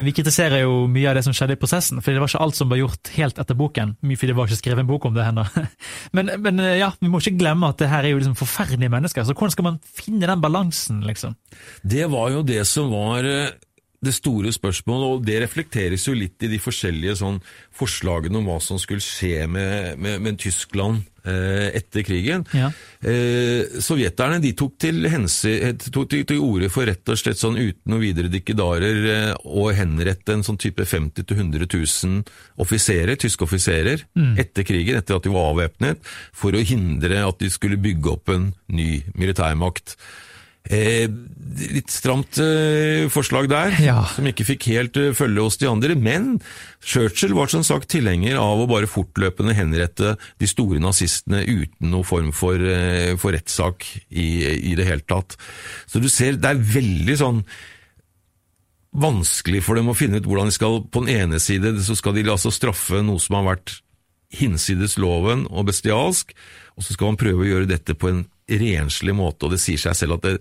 [0.00, 2.56] Vi kritiserer jo mye av det som skjedde i prosessen, fordi det var ikke alt
[2.56, 3.90] som ble gjort helt etter boken.
[4.00, 5.44] Mye fordi det var ikke skrevet en bok om det ennå.
[6.16, 9.24] Men, men ja, vi må ikke glemme at det her er jo liksom forferdelige mennesker,
[9.24, 11.36] så hvordan skal man finne den balansen, liksom?
[11.84, 13.52] Det var jo det som var eh,
[14.02, 17.38] det store spørsmålet, og det reflekteres jo litt i de forskjellige sånn,
[17.76, 22.42] forslagene om hva som skulle skje med, med, med Tyskland eh, etter krigen.
[22.56, 22.72] Ja.
[22.98, 25.54] Eh, sovjeterne de tok til, hensi,
[25.86, 29.68] tok til, til orde for rett og slett sånn uten noe videre dikkedarer eh, å
[29.76, 32.34] henrette en sånn type 50 000-100 000
[32.64, 34.02] offiserer, tyske offiserer
[34.42, 36.02] etter krigen, etter at de var avvæpnet,
[36.34, 39.94] for å hindre at de skulle bygge opp en ny militærmakt.
[40.70, 41.08] Eh,
[41.74, 44.04] litt stramt eh, forslag der, Ja.
[44.14, 45.96] som ikke fikk helt eh, følge hos de andre.
[45.98, 46.40] Men
[46.80, 52.06] Churchill var som sagt tilhenger av å bare fortløpende henrette de store nazistene uten noen
[52.06, 54.28] form for, eh, for rettssak i,
[54.72, 55.36] i det hele tatt.
[55.90, 57.42] Så du ser, det er veldig sånn
[58.92, 62.12] vanskelig for dem å finne ut hvordan de skal På den ene side så skal
[62.16, 63.78] de altså straffe noe som har vært
[64.32, 66.30] hinsides loven og bestialsk,
[66.76, 68.22] og så skal man prøve å gjøre dette på en
[68.60, 70.34] renslig måte, og det sier seg selv at det,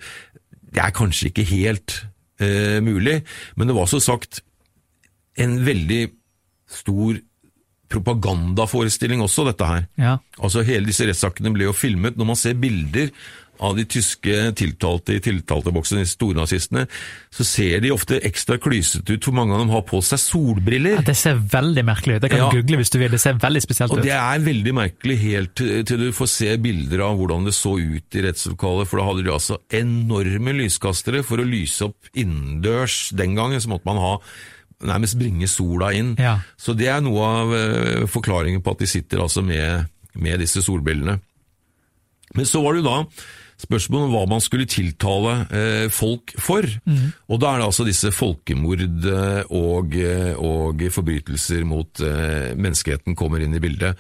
[0.72, 1.98] det er kanskje ikke helt
[2.42, 3.22] eh, mulig,
[3.56, 4.42] men det var så sagt
[5.40, 6.06] en veldig
[6.72, 7.20] stor
[7.92, 9.86] propagandaforestilling også, dette her.
[10.00, 10.18] Ja.
[10.40, 12.16] Altså Hele disse rettssakene ble jo filmet.
[12.20, 13.12] Når man ser bilder
[13.62, 16.88] av de tyske tiltalte i tiltalteboksen, de stornazistene,
[17.32, 20.96] så ser de ofte ekstra klysete ut, for mange av dem har på seg solbriller.
[20.98, 22.22] Ja, det ser veldig merkelig ut.
[22.26, 22.50] Det kan Ja.
[22.50, 24.04] du google hvis du vil, det ser veldig spesielt Og ut.
[24.04, 27.76] det er veldig merkelig helt til, til du får se bilder av hvordan det så
[27.78, 33.12] ut i rettslokalet, for da hadde de altså enorme lyskastere for å lyse opp innendørs.
[33.16, 34.16] Den gangen så måtte man ha
[34.82, 36.16] nærmest bringe sola inn.
[36.18, 36.40] Ja.
[36.58, 39.86] Så det er noe av eh, forklaringen på at de sitter altså med,
[40.18, 41.20] med disse solbrillene.
[42.34, 42.98] Men så var det jo da
[43.62, 46.66] spørsmål om hva man skulle tiltale eh, folk for.
[47.30, 53.18] Og da er det altså disse folkemord eh, og, eh, og forbrytelser mot eh, menneskeheten
[53.20, 54.00] kommer inn i bildet.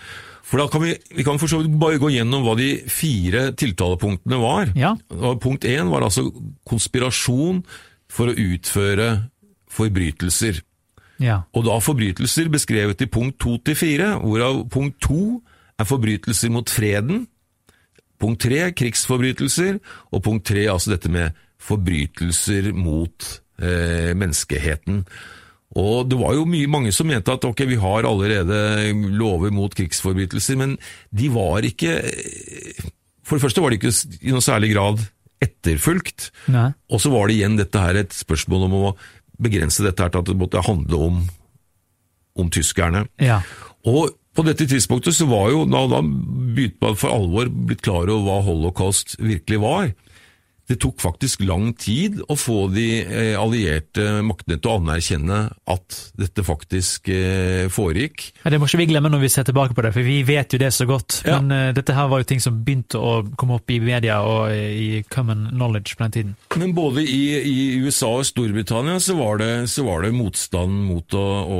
[0.52, 3.52] For da kan vi, vi kan for så vidt bare gå gjennom hva de fire
[3.56, 4.74] tiltalepunktene var.
[4.76, 4.98] Ja.
[5.40, 6.26] Punkt én var altså
[6.68, 7.62] konspirasjon
[8.12, 9.14] for å utføre
[9.72, 10.60] forbrytelser.
[11.22, 11.44] Ja.
[11.56, 15.40] Og da forbrytelser beskrevet i punkt to til fire, hvorav punkt to
[15.80, 17.26] er forbrytelser mot freden,
[18.22, 19.80] punkt tre krigsforbrytelser,
[20.14, 23.28] og punkt tre altså dette med forbrytelser mot
[23.62, 25.06] eh, menneskeheten.
[25.80, 29.72] Og det var jo mye, mange som mente at ok, vi har allerede lover mot
[29.72, 30.76] krigsforbrytelser, men
[31.16, 31.96] de var ikke
[33.24, 35.04] For det første var de ikke i noe særlig grad
[35.42, 36.32] etterfulgt.
[36.52, 36.72] Nei.
[36.92, 38.96] Og så var det igjen dette her et spørsmål om å
[39.42, 41.22] begrense dette her til at det måtte handle om,
[42.38, 43.06] om tyskerne.
[43.22, 43.40] Ja.
[43.88, 48.08] Og på dette tidspunktet så var jo da, da begynte man for alvor blitt klar
[48.08, 49.92] over hva holocaust virkelig var.
[50.72, 55.40] Det tok faktisk lang tid å få de eh, allierte maktene til å anerkjenne
[55.74, 58.30] at dette faktisk eh, foregikk.
[58.46, 60.56] Ja, Det må ikke vi glemme når vi ser tilbake på det, for vi vet
[60.56, 61.18] jo det så godt.
[61.28, 61.42] Ja.
[61.42, 64.54] Men eh, dette her var jo ting som begynte å komme opp i media og
[64.56, 66.32] i common knowledge på den tiden.
[66.56, 67.20] Men både i,
[67.52, 71.60] i USA og Storbritannia så var det, så var det motstand mot å, å,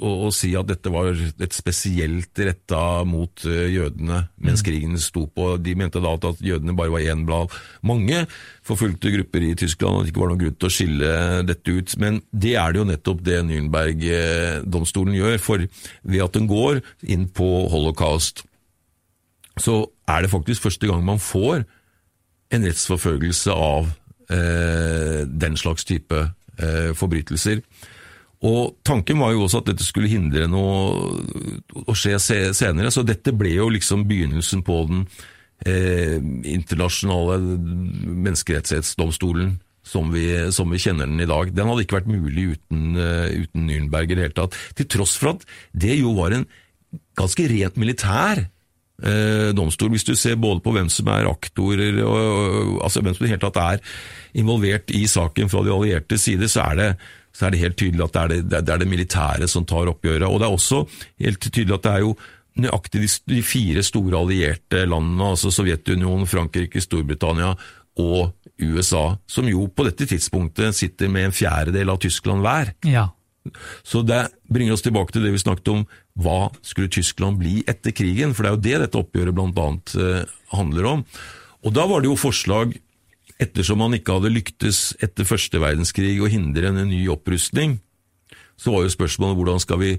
[0.00, 5.52] å, å si at dette var et spesielt retta mot jødene mens krigen sto på.
[5.60, 7.52] De mente da at, at jødene bare var én blant
[7.84, 8.24] mange
[8.66, 11.12] forfulgte grupper i Tyskland, og det ikke var noen grunn til å skille
[11.48, 11.96] dette ut.
[12.02, 15.66] Men det er det jo nettopp det Nürnberg-domstolen gjør, for
[16.02, 18.44] ved at den går inn på holocaust,
[19.56, 21.64] så er det faktisk første gang man får
[22.54, 23.90] en rettsforfølgelse av
[24.30, 27.62] eh, den slags type eh, forbrytelser.
[28.46, 31.14] Og Tanken var jo også at dette skulle hindre noe
[31.88, 35.06] å skje senere, så dette ble jo liksom begynnelsen på den
[35.64, 36.18] eh,
[36.52, 37.38] internasjonale
[38.26, 41.52] menneskerettighetsdomstolen som vi, som vi kjenner den i dag.
[41.54, 44.56] Den hadde ikke vært mulig uten, uh, uten Nürnberg i det hele tatt.
[44.74, 45.46] Til tross for at
[45.78, 46.46] det jo var en
[47.18, 48.42] ganske rent militær
[49.02, 53.14] eh, domstol, hvis du ser både på hvem som er aktorer, og, og, altså hvem
[53.16, 54.00] som i det hele tatt er
[54.42, 56.88] involvert i saken fra de allierte side, så er det,
[57.36, 59.92] så er det helt tydelig at det er det, det er det militære som tar
[59.92, 60.28] oppgjøret.
[60.28, 60.82] Og det er også
[61.24, 62.16] helt tydelig at det er jo
[62.60, 67.54] nøyaktig de, de fire store allierte landene, altså Sovjetunionen, Frankrike, Storbritannia
[68.00, 72.72] og USA, som jo på dette tidspunktet sitter med en fjerdedel av Tyskland hver.
[72.88, 73.10] Ja.
[73.86, 75.84] Så det bringer oss tilbake til det vi snakket om,
[76.18, 78.34] hva skulle Tyskland bli etter krigen?
[78.34, 81.06] For det er jo det dette oppgjøret annet eh, handler om.
[81.66, 82.76] Og da var det jo forslag,
[83.42, 87.78] ettersom man ikke hadde lyktes etter første verdenskrig å hindre en ny opprustning,
[88.56, 89.90] så var jo spørsmålet hvordan skal vi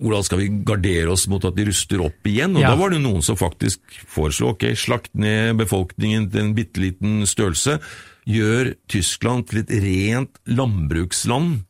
[0.00, 2.56] hvordan skal vi gardere oss mot at de ruster opp igjen?
[2.56, 2.72] Og Ja.
[2.72, 7.26] Da var det noen som faktisk foreslo ok, slakt ned befolkningen til en bitte liten
[7.28, 7.78] størrelse.
[8.26, 11.64] Gjør Tyskland til et rent landbruksland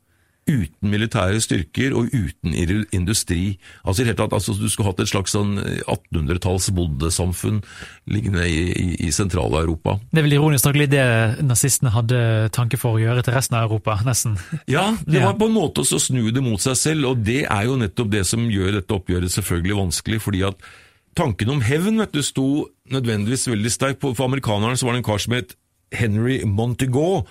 [0.49, 2.55] uten militære styrker og uten
[2.91, 3.59] industri.
[3.85, 7.61] Altså hele tatt, altså Du skulle hatt et slags sånn 1800-talls bondesamfunn
[8.11, 9.99] liggende i, i, i Sentral-Europa.
[10.11, 11.05] Det er vel ironisk nok litt det
[11.45, 14.37] nazistene hadde tanke for å gjøre til resten av Europa, nesten.
[14.71, 17.67] Ja, det var på en måte å snu det mot seg selv, og det er
[17.69, 20.69] jo nettopp det som gjør dette oppgjøret selvfølgelig vanskelig, fordi at
[21.17, 22.47] tanken om hevn vet du, sto
[22.91, 24.03] nødvendigvis veldig sterkt.
[24.03, 25.55] For amerikanerne så var det en kar som het
[25.95, 27.25] Henry Montegau,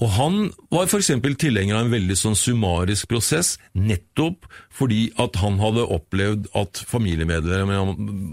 [0.00, 0.38] og han
[0.72, 1.12] var f.eks.
[1.40, 7.76] tilhenger av en veldig sånn summarisk prosess, nettopp fordi at han hadde opplevd at familiemedlemmer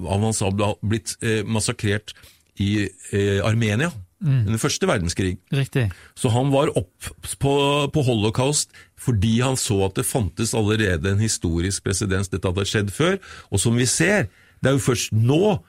[0.07, 2.15] av hans hadde blitt eh, massakrert
[2.63, 5.35] i eh, Armenia under første verdenskrig.
[5.53, 5.91] Riktig.
[6.17, 7.53] Så han var opp på,
[7.93, 12.31] på holocaust fordi han så at det fantes allerede en historisk presedens.
[12.31, 13.19] Dette hadde skjedd før.
[13.53, 14.25] Og som vi ser,
[14.57, 15.59] det er jo først nå,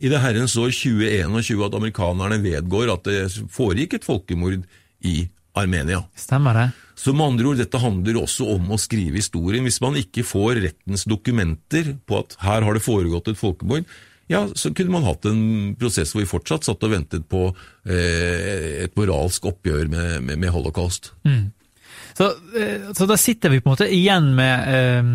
[0.00, 4.60] i det herrens år 2021, at amerikanerne vedgår at det foregikk et folkemord
[5.06, 5.24] i
[5.58, 6.04] Armenia.
[6.18, 6.68] Stemmer det.
[7.00, 9.64] Så med andre ord, dette handler også om å skrive historien.
[9.64, 13.88] Hvis man ikke får rettens dokumenter på at her har det foregått et folkemord,
[14.30, 18.84] ja, så kunne man hatt en prosess hvor vi fortsatt satt og ventet på eh,
[18.84, 21.10] et moralsk oppgjør med, med, med holocaust.
[22.14, 22.28] Så,
[22.60, 25.10] eh, så da sitter vi på en måte igjen med eh,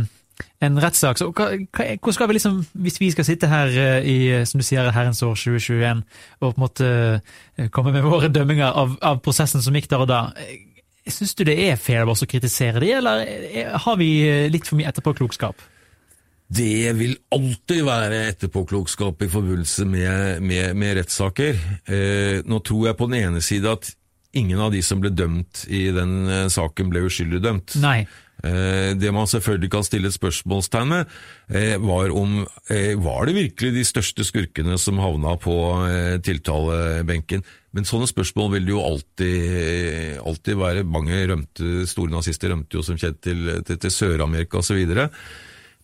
[0.63, 1.19] en rettssak.
[1.19, 4.17] Så hva, hva, hvor skal vi liksom, hvis vi skal sitte her eh, i
[4.47, 6.03] som du sier, herrens år 2021
[6.41, 10.05] og på en måte eh, komme med våre dømminger av, av prosessen som gikk der
[10.05, 10.57] og da, eh,
[11.07, 14.79] syns du det er fair å kritisere de, eller eh, har vi eh, litt for
[14.79, 15.71] mye etterpåklokskap?
[16.45, 21.57] Det vil alltid være etterpåklokskap i forbindelse med, med, med rettssaker.
[21.89, 23.89] Eh, nå tror jeg på den ene side at
[24.35, 27.77] ingen av de som ble dømt i den eh, saken, ble uskyldig dømt.
[27.81, 28.03] Nei.
[28.45, 31.05] Eh, Det man selvfølgelig kan stille et spørsmålstegn med,
[31.49, 35.55] eh, var om eh, var det virkelig de største skurkene som havna på
[36.21, 37.43] tiltalebenken.
[37.73, 40.85] Men sånne spørsmål vil det jo alltid, alltid være.
[40.85, 44.79] Mange rømte, store nazister rømte jo som kjent til, til, til Sør-Amerika osv.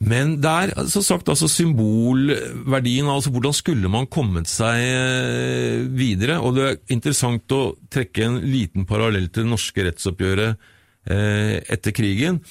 [0.02, 6.40] Men det er som sagt altså symbolverdien, altså hvordan skulle man kommet seg videre?
[6.40, 10.72] Og det er interessant å trekke en liten parallell til det norske rettsoppgjøret
[11.08, 12.42] etter krigen.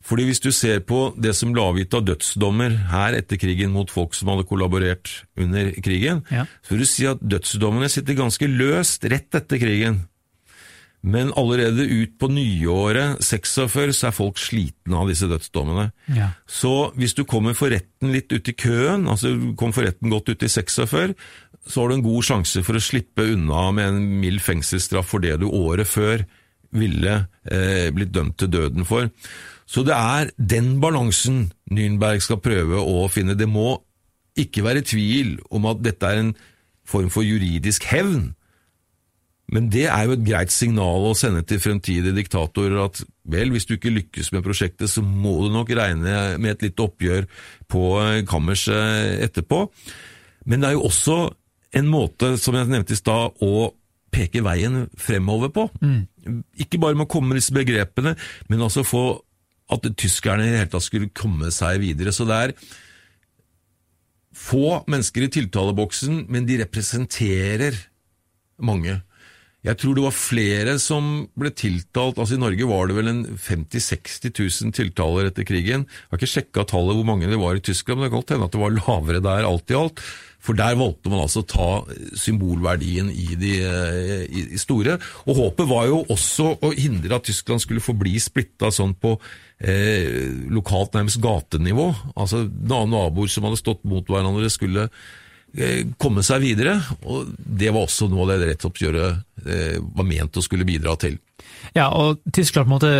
[0.00, 3.90] Fordi hvis du ser på det som ble avgitt av dødsdommer her etter krigen mot
[3.92, 6.46] folk som hadde kollaborert under krigen, Ja.
[6.64, 10.06] så vil du si at dødsdommene sitter ganske løst rett etter krigen.
[11.02, 15.92] Men allerede ut på nyåret 46 så er folk slitne av disse dødsdommene.
[16.12, 16.30] Ja.
[16.46, 20.28] Så hvis du kommer for retten litt ut i køen, altså kom for retten godt
[20.28, 21.14] ut i 46,
[21.68, 25.20] så har du en god sjanse for å slippe unna med en mild fengselsstraff for
[25.20, 26.24] det du året før
[26.76, 27.14] ville
[27.50, 29.08] eh, blitt dømt til døden for.
[29.70, 33.38] Så det er den balansen Nürnberg skal prøve å finne.
[33.38, 33.78] Det må
[34.38, 36.34] ikke være tvil om at dette er en
[36.88, 38.32] form for juridisk hevn.
[39.50, 43.66] Men det er jo et greit signal å sende til fremtidige diktatorer at vel, hvis
[43.66, 47.26] du ikke lykkes med prosjektet, så må du nok regne med et lite oppgjør
[47.70, 49.64] på eh, kammerset etterpå.
[50.46, 51.18] Men det er jo også
[51.80, 53.70] en måte, som jeg nevnte i stad, å
[54.10, 55.66] peke veien fremover på.
[56.60, 58.16] Ikke bare med å komme med disse begrepene,
[58.50, 59.04] men også få
[59.70, 62.12] at tyskerne i det hele tatt skulle komme seg videre.
[62.14, 62.54] Så det er
[64.36, 67.78] få mennesker i tiltaleboksen, men de representerer
[68.58, 69.00] mange.
[69.60, 73.20] Jeg tror det var flere som ble tiltalt, altså i Norge var det vel en
[73.36, 74.32] 50 000-60
[74.64, 75.84] 000 tiltaler etter krigen.
[75.84, 78.32] Jeg har ikke sjekka tallet hvor mange det var i Tyskland, men det kan godt
[78.34, 80.00] hende at det var lavere der alt i alt.
[80.40, 81.68] For der valgte man altså å ta
[82.16, 84.96] symbolverdien i de eh, i, i store.
[85.28, 89.18] Og håpet var jo også å hindre at Tyskland skulle forbli splitta sånn på
[89.60, 91.90] eh, lokalt nærmest gatenivå.
[92.16, 94.88] Altså naboer som hadde stått mot hverandre skulle
[95.98, 100.66] komme seg videre, og det var også noe det rettsoppgjøret eh, var ment å skulle
[100.68, 101.18] bidra til.
[101.74, 102.90] Ja, og Tyskland på en måte,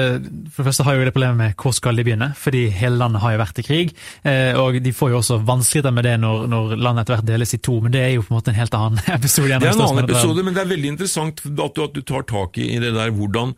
[0.50, 3.22] for det første har jo det problemet med hvor skal de begynne, fordi hele landet
[3.22, 3.94] har jo vært i krig.
[4.26, 7.54] Eh, og De får jo også vanskeligheter med det når, når landet etter hvert deles
[7.56, 9.52] i to, men det er jo på en måte en helt annen episode.
[9.54, 12.26] Det er en annen episode, men det er veldig interessant at du, at du tar
[12.30, 13.54] tak i det der hvordan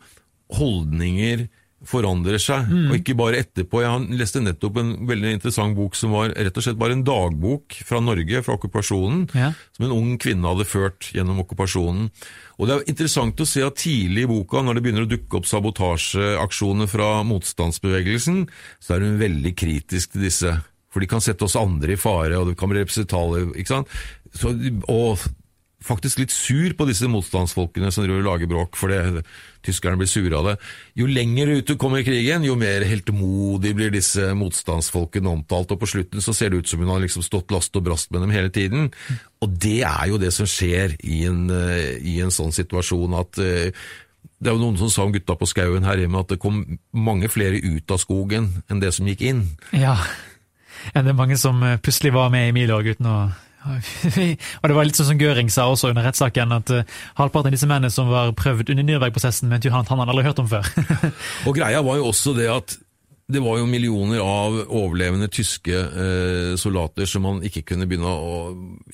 [0.53, 1.47] holdninger
[1.85, 2.89] forandrer seg, Mm.
[2.91, 3.81] og ikke bare etterpå.
[3.83, 7.73] Jeg leste nettopp en veldig interessant bok som var rett og slett bare en dagbok
[7.83, 9.53] fra Norge, fra okkupasjonen, Ja.
[9.75, 12.09] som en ung kvinne hadde ført gjennom okkupasjonen.
[12.59, 15.37] Og Det er interessant å se at tidlig i boka, når det begynner å dukke
[15.37, 18.47] opp sabotasjeaksjoner fra motstandsbevegelsen,
[18.79, 20.61] så er hun veldig kritisk til disse.
[20.93, 23.51] For de kan sette oss andre i fare, og det kan bli representalier.
[23.57, 23.87] ikke sant?
[24.33, 24.53] Så,
[24.87, 25.19] og
[25.83, 28.93] faktisk litt sur på disse motstandsfolkene som driver og lager bråk, for
[29.63, 30.55] tyskerne blir sure av det.
[30.99, 35.81] Jo lenger ut du kommer i krigen, jo mer heltemodig blir disse motstandsfolkene omtalt, og
[35.81, 38.25] på slutten så ser det ut som hun har liksom stått last og brast med
[38.25, 38.91] dem hele tiden.
[39.43, 43.43] Og det er jo det som skjer i en, eh, i en sånn situasjon at
[43.43, 43.85] eh,
[44.43, 46.63] det er jo noen som sa om gutta på skauen her hjemme at det kom
[46.91, 49.45] mange flere ut av skogen enn det som gikk inn.
[49.71, 49.95] Ja,
[50.91, 53.17] enn det mange som eh, plutselig var med i Milorg uten å
[54.61, 57.57] og det var litt sånn som Göring sa også under rettssaken, at eh, halvparten av
[57.57, 60.41] disse mennene som var prøvd under Nürnberg-prosessen, mente jo han at han hadde aldri hørt
[60.43, 60.67] om før.
[61.47, 62.77] Og greia var jo også det at
[63.33, 68.39] det var jo millioner av overlevende tyske eh, soldater som man ikke kunne begynne å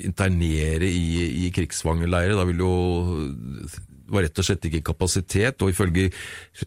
[0.05, 2.37] internere i, i krigsfangerleirer.
[2.37, 3.69] Da ville jo
[4.13, 6.09] var rett og slett ikke kapasitet, og ifølge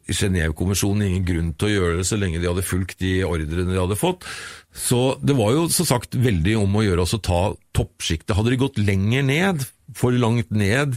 [0.09, 3.81] Genévekonvensjonen ingen grunn til å gjøre det så lenge de hadde fulgt de ordrene de
[3.81, 4.27] hadde fått.
[4.73, 7.43] Så det var jo som sagt veldig om å gjøre å ta
[7.77, 8.35] toppsjiktet.
[8.39, 10.97] Hadde de gått lenger ned, for langt ned,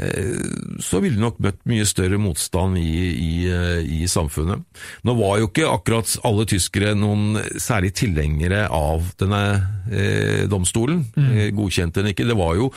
[0.00, 0.40] eh,
[0.80, 4.64] så ville de nok møtt mye større motstand i, i, eh, i samfunnet.
[5.04, 9.44] Nå var jo ikke akkurat alle tyskere noen særlig tilhengere av denne
[9.92, 11.04] eh, domstolen.
[11.16, 11.50] mm.
[11.56, 12.28] godkjente den ikke.
[12.30, 12.70] Det var jo,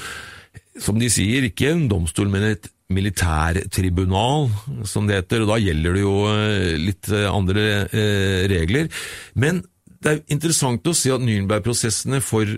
[0.81, 4.49] som de sier, ikke en domstol, men et militærtribunal,
[4.87, 5.43] som det heter.
[5.43, 8.91] og Da gjelder det jo eh, litt eh, andre eh, regler.
[9.39, 9.63] Men
[10.03, 12.49] det er interessant å se at Nürnberg-prosessene for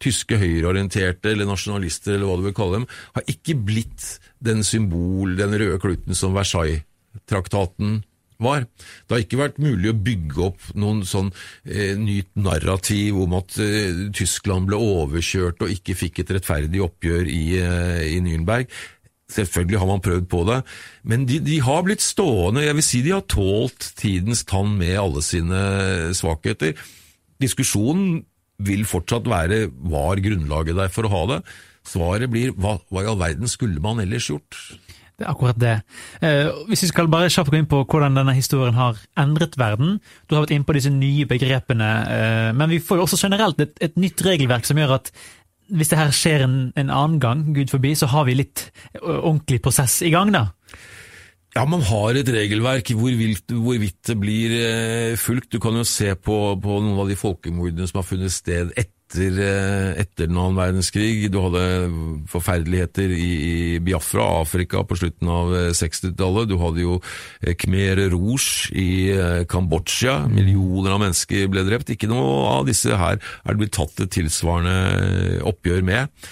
[0.00, 4.06] tyske høyreorienterte eller nasjonalister eller hva du vil kalle dem, har ikke blitt
[4.40, 8.00] den symbol, den røde kluten som Versailles-traktaten
[8.40, 8.64] var.
[9.04, 11.30] Det har ikke vært mulig å bygge opp noen sånn
[11.64, 17.28] eh, nytt narrativ om at eh, Tyskland ble overkjørt og ikke fikk et rettferdig oppgjør
[17.28, 18.72] i, eh, i Nürnberg.
[19.30, 20.60] Selvfølgelig har man prøvd på det,
[21.06, 22.64] men de, de har blitt stående.
[22.66, 25.60] Jeg vil si de har tålt tidens tann med alle sine
[26.18, 26.74] svakheter.
[27.40, 28.24] Diskusjonen
[28.60, 31.42] vil fortsatt være var grunnlaget der for å ha det.
[31.86, 34.58] Svaret blir hva, hva i all verden skulle man ellers gjort?
[35.20, 35.74] Det er akkurat det.
[36.24, 39.98] Eh, hvis vi skal bare kjapt gå inn på hvordan denne historien har endret verden.
[40.24, 43.60] Du har vært inne på disse nye begrepene, eh, men vi får jo også generelt
[43.60, 45.12] et, et nytt regelverk som gjør at
[45.70, 48.68] hvis det her skjer en, en, annen gang, Gud forbi, så har vi litt
[49.02, 50.48] ordentlig prosess i gang, da.
[51.50, 55.50] Ja, man har et regelverk hvorvidt, hvorvidt det blir eh, fulgt.
[55.50, 59.40] Du kan jo se på, på noen av de folkemordene som har funnet sted etter
[59.42, 61.26] eh, etter den annen verdenskrig.
[61.34, 61.64] Du hadde
[62.30, 66.44] forferdeligheter i, i Biafra, Afrika, på slutten av 60-tallet.
[66.44, 67.00] Eh, du hadde jo
[67.42, 69.10] eh, Khmer Rouge i
[69.50, 70.20] Kambodsja.
[70.30, 71.90] Millioner av mennesker ble drept.
[71.96, 72.30] Ikke noe
[72.60, 76.30] av disse her er det blitt tatt et tilsvarende oppgjør med.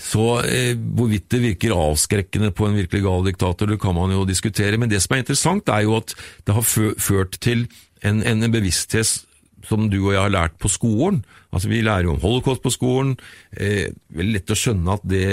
[0.00, 4.24] Så eh, hvorvidt det virker avskrekkende på en virkelig gal diktator, det kan man jo
[4.28, 4.78] diskutere.
[4.80, 6.14] Men det som er interessant, er jo at
[6.46, 7.66] det har ført til
[8.06, 9.26] en, en bevissthet
[9.68, 11.20] som du og jeg har lært på skolen.
[11.52, 13.16] Altså Vi lærer jo om holocaust på skolen.
[13.52, 15.26] Eh, veldig lett å skjønne at det,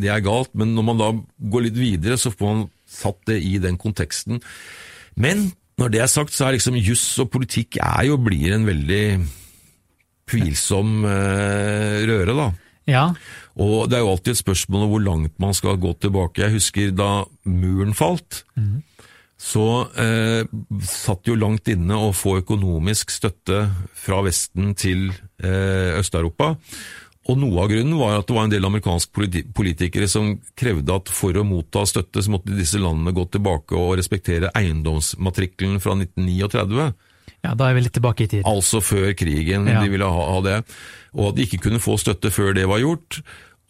[0.00, 1.12] det, er galt, men når man da
[1.52, 4.40] går litt videre, så får man satt det i den konteksten.
[5.20, 8.64] Men når det er sagt, så er liksom juss og politikk er jo blir en
[8.68, 9.04] veldig
[10.30, 12.48] tvilsom eh, røre, da.
[12.86, 13.08] Ja.
[13.58, 16.44] Og det er jo alltid et spørsmål om hvor langt man skal gå tilbake.
[16.44, 17.10] Jeg husker da
[17.44, 18.44] muren falt.
[18.54, 18.84] Mm
[19.36, 19.64] så
[20.00, 20.48] eh,
[20.88, 23.66] satt jo langt inne å få økonomisk støtte
[23.96, 26.54] fra Vesten til eh, Øst-Europa.
[27.26, 29.26] Og Noe av grunnen var at det var en del amerikanske
[29.56, 33.96] politikere som krevde at for å motta støtte, så måtte disse landene gå tilbake og
[33.98, 36.88] respektere eiendomsmatrikkelen fra 1939.
[37.44, 38.46] Ja, Da er vi litt tilbake i tid.
[38.48, 39.68] Altså før krigen.
[39.70, 39.82] Ja.
[39.82, 40.56] De ville ha, ha, det.
[41.14, 43.20] Og at de ikke kunne få støtte før det var gjort.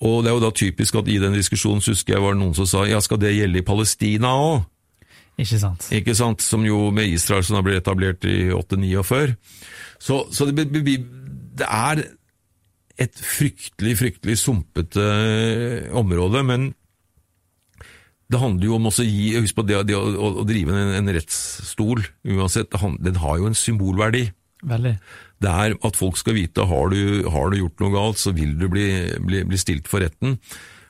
[0.05, 2.57] Og det er jo da typisk at i den diskusjonen husker jeg var det noen
[2.57, 4.67] som sa ja, skal det gjelde i Palestina òg?
[5.41, 5.89] Ikke sant.
[5.93, 6.45] Ikke sant?
[6.45, 9.37] Som jo med Israel som ble etablert i 849.
[10.01, 12.03] Så, så det, det, er
[12.97, 15.05] et fryktelig, fryktelig sumpete
[15.97, 16.71] område, men
[18.33, 20.95] det handler jo om også å gi Husk på det, det å, å, drive en,
[20.99, 22.75] en, rettsstol, uansett,
[23.05, 24.25] den har jo en symbolverdi.
[24.67, 24.97] Veldig.
[25.43, 28.57] Det er at folk skal vite har du har du gjort noe galt, så vil
[28.59, 28.89] du bli,
[29.23, 30.41] bli, bli stilt for retten.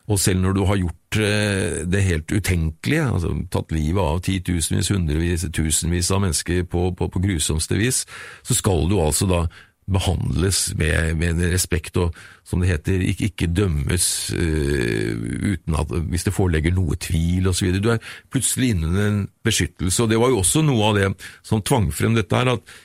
[0.06, 4.92] Og selv når du har gjort eh, det helt utenkelige, altså tatt livet av titusenvis,
[4.94, 8.04] hundrevis, tusenvis av mennesker på, på, på grusomste vis,
[8.46, 9.42] så skal du altså da
[9.86, 12.14] behandles med, med respekt og,
[12.46, 15.12] som det heter, ikke, ikke dømmes uh,
[15.52, 17.78] uten at hvis det forelegger noe tvil osv.
[17.78, 21.12] Du er plutselig innen en beskyttelse, og det var jo også noe av det
[21.46, 22.76] som tvang frem dette her, at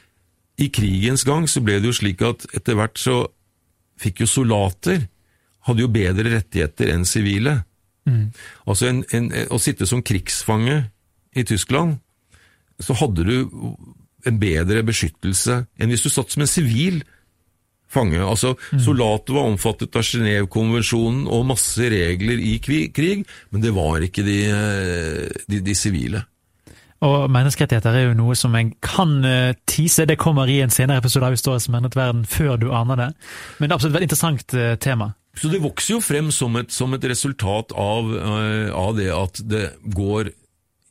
[0.61, 3.23] i krigens gang så ble det jo slik at etter hvert så
[4.01, 5.07] fikk jo soldater
[5.67, 7.61] hadde jo bedre rettigheter enn sivile.
[8.09, 8.31] Mm.
[8.65, 10.83] Altså en, en, Å sitte som krigsfange
[11.37, 11.99] i Tyskland,
[12.81, 13.35] så hadde du
[14.27, 17.01] en bedre beskyttelse enn hvis du satt som en sivil
[17.91, 18.19] fange.
[18.23, 18.81] Altså, mm.
[18.85, 24.41] Soldater var omfattet av Genévekonvensjonen og masse regler i krig, men det var ikke de,
[25.51, 26.23] de, de sivile.
[27.01, 30.05] Og menneskerettigheter er jo noe som en kan uh, tease.
[30.05, 33.07] Det kommer i en senere episode av Historisk som endret verden, før du aner det.
[33.57, 35.09] Men det er absolutt et interessant uh, tema.
[35.37, 39.41] Så det vokser jo frem som et, som et resultat av, uh, av, det at
[39.49, 39.65] det
[39.97, 40.29] går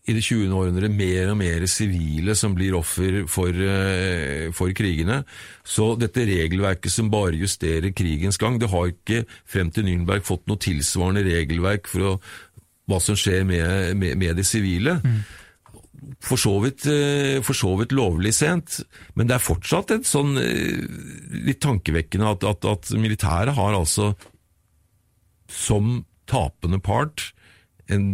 [0.09, 0.53] i det 20.
[0.57, 5.20] århundre mer og mer sivile som blir offer for, uh, for, krigene.
[5.64, 10.48] Så dette regelverket som bare justerer krigens gang, det har ikke frem til Nürnberg fått
[10.48, 12.16] noe tilsvarende regelverk for å,
[12.90, 14.98] hva som skjer med, med, med de sivile.
[15.05, 15.20] Mm
[16.20, 18.80] for så, vidt, eh, for så vidt lovlig sent,
[19.18, 20.84] men det er fortsatt et sånn eh,
[21.46, 24.12] litt tankevekkende at, at, at militæret har altså
[25.51, 27.30] som tapende part
[27.93, 28.07] en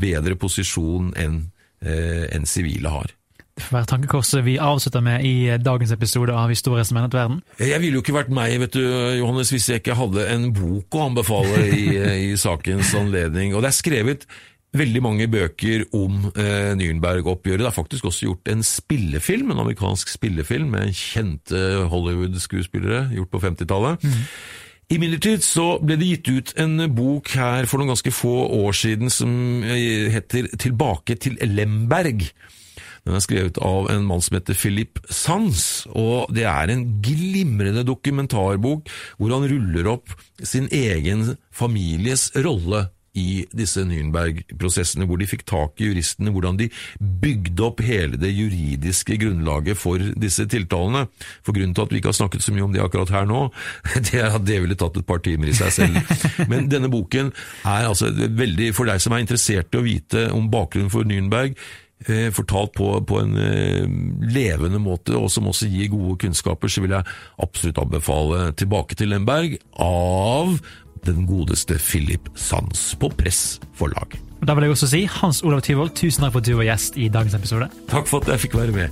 [0.00, 1.40] bedre posisjon enn
[1.84, 3.14] eh, en sivile har.
[3.60, 7.40] Det får være tankekorset vi avslutter med i dagens episode av Historie som endret verden.
[7.60, 8.84] Jeg ville jo ikke vært meg, vet du,
[9.18, 11.82] Johannes, hvis jeg ikke hadde en bok å anbefale i,
[12.30, 13.52] i sakens anledning.
[13.52, 14.24] Og det er skrevet
[14.76, 17.64] veldig mange bøker om eh, Nürnberg-oppgjøret.
[17.64, 21.60] Det er faktisk også gjort en spillefilm, en amerikansk spillefilm med kjente
[21.90, 24.06] Hollywood-skuespillere, gjort på 50-tallet.
[24.06, 24.20] Mm.
[24.90, 29.12] Imidlertid så ble det gitt ut en bok her for noen ganske få år siden
[29.12, 29.30] som
[29.62, 32.24] heter Tilbake til Lemberg.
[33.06, 37.84] Den er skrevet av en mann som heter Philip Sands, og det er en glimrende
[37.86, 40.10] dokumentarbok hvor han ruller opp
[40.42, 42.88] sin egen families rolle
[43.20, 48.32] i disse Nürnberg-prosessene, hvor de fikk tak i juristene, hvordan de bygde opp hele det
[48.32, 51.06] juridiske grunnlaget for disse tiltalene.
[51.46, 53.44] For Grunnen til at vi ikke har snakket så mye om det akkurat her nå,
[54.08, 56.00] det er at det ville tatt et par timer i seg selv.
[56.50, 57.32] Men denne boken
[57.68, 61.56] er altså veldig, for deg som er interessert i å vite om bakgrunnen for Nürnberg,
[62.06, 63.86] eh, fortalt på, på en eh,
[64.32, 69.12] levende måte, og som også gir gode kunnskaper, så vil jeg absolutt anbefale 'Tilbake til
[69.12, 70.60] Lemberg' av
[71.06, 74.18] den godeste Philip Sands på Press forlag.
[74.46, 76.96] Da vil jeg også si Hans Olav Tyvold, tusen takk for at du var gjest
[76.96, 77.68] i dagens episode.
[77.90, 78.88] Takk for at jeg fikk være med.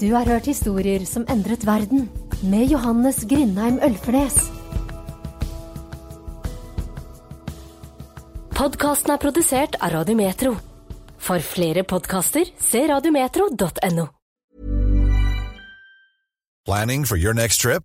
[0.00, 2.08] Du har hørt historier som endret verden,
[2.40, 4.38] med Johannes Grindheim Ølfernes.
[8.56, 10.54] Podkasten er produsert av Radiometro.
[11.20, 14.08] For flere podkaster, se radiometro.no.
[16.64, 17.84] Planning for your next trip?